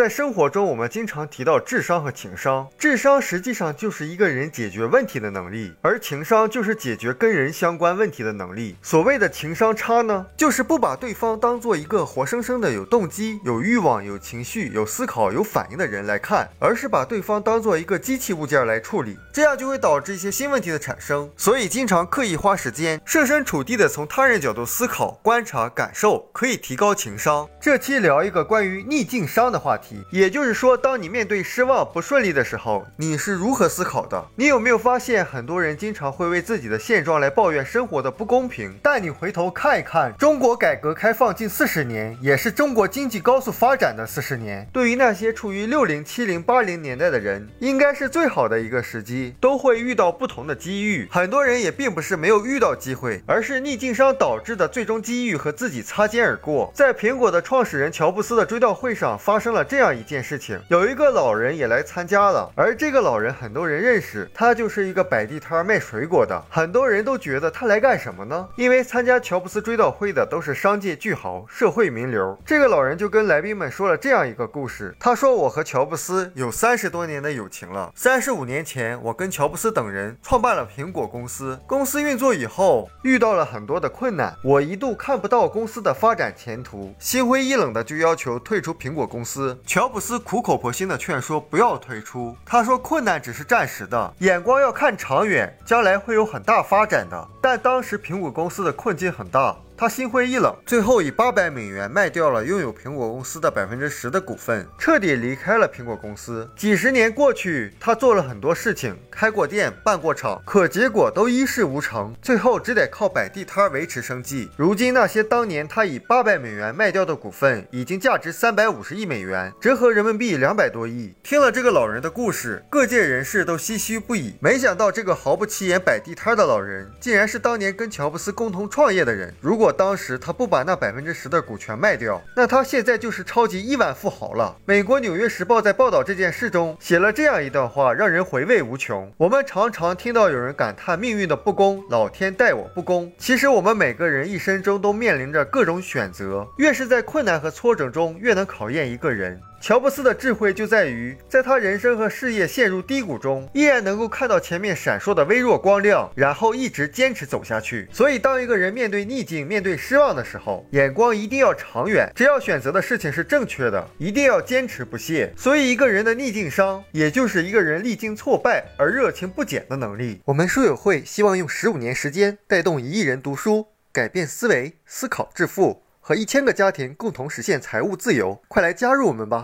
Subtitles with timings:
[0.00, 2.66] 在生活中，我们经常提到智商和情商。
[2.78, 8.74] 智商实际上就是一个人解决问题的能力，而情商就是解决跟人相关问题的能力。
[8.80, 21.30] 所谓的情商差呢，就是不把对方当做一个活生生的有动机、有欲望、有情绪、有思考、有反应的人来看，而是把对方当做一个机器物件来处理，这样就会导致一些新问题的产生。
[21.36, 27.46] 所以，经常刻意花时间，设身处地的从他人角度思考、观察、感受，可以提高情商。
[27.60, 34.26] 这期聊一个关于逆境商的话题，也就是说，当你面对失望、不顺利的时候，你是如何思考的？
[34.36, 38.74] 你有没有发现，很多人经常会为自己的现状来抱怨生活的不公平？
[38.82, 44.68] 但你回头看一看，中国改革开放近四十年，也是中国经济高速发展的四十年。
[44.72, 51.08] 对于那些处于六零、七零、八零年代的人，应该是最好的一个时机，都会遇到不同的机遇。
[51.10, 56.70] 很多人也并不是没有遇到机会，而是逆境商导致的最终机遇和自己擦肩而过。
[56.74, 66.38] 在苹果的创始人乔布斯的追悼会上，发生了这这样一件事情：有一个老人也来参加了，而这个老人很多人认识，他就是一个摆地摊卖水果的。
[66.50, 68.46] 很多人都觉得他来干什么呢？
[68.56, 72.38] 因为参加乔布斯追悼会的都是商界巨豪、社会名流。
[72.44, 77.90] 这个老人就跟来宾们说了这样一个故事：他说，我和乔布斯有三十多年的友情了。
[77.94, 81.58] 三十五年前，我跟乔布斯等人创办了苹果公司。
[81.66, 89.58] 公司运作以后，遇到了很多的困难，我一度看不到公司的发展前途，心灰意冷的就要求退出苹果公司。
[89.66, 97.28] 乔布斯苦口婆心的劝说不要退出，他说困难只是暂时的，眼光要看长远，将来会有很大发展的。
[97.40, 99.56] 但当时苹果公司的困境很大。
[99.80, 106.46] 他心灰意冷，最后以八百美元卖掉了拥有苹果公司的百分之十的股份，彻底离开了苹果公司。
[106.54, 114.50] 几十年过去，他做了很多事情，开过店，办过厂，可结果都一事无成，最后只得靠摆地摊维持生计。
[114.54, 121.14] 如今，那些当年他以八百美元卖掉的股份，已经价值三百五十亿美元，折合人民币两百多亿。
[121.22, 124.34] 听了这个老人的故事，各界人士都唏嘘不已。
[124.40, 129.34] 没想到，这个毫不起眼摆地摊的老人，竟然是当年跟乔布斯共同创业的人。
[129.40, 134.56] 如果当时他不把那百分之十的股权卖掉，那他现在就是超级亿万富豪了。
[134.64, 139.12] 美国《纽约时报》在报道这件事中写了这样一段话，让人回味无穷。
[139.16, 143.12] 我们常常听到有人感叹命运的不公，老天待我不公。
[143.18, 149.40] 其实我们每个人一生中都面临着各种选择，越是在困难和挫折中，越能考验一个人。
[149.62, 157.86] 乔布斯的智慧就在于，在他人生和事业陷入低谷中，依然能够看到前面闪烁的微弱光亮，然后一直坚持走下去。
[157.92, 162.10] 所以，当一个人面对逆境、面对失望的时候，眼光一定要长远。
[162.16, 165.30] 只要选择的事情是正确的，一定要坚持不懈。
[165.36, 170.22] 所以，一个人的逆境商，也就是一个人历经挫败而热情不减的能力。
[170.24, 178.40] 我们书友会希望用十五年时间，带动一亿人读书，改变思维，思考致富，和一千个家庭共同实现财务自由。
[178.48, 179.38] 快来加入我们吧！